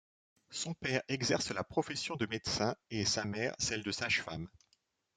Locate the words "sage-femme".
3.91-4.49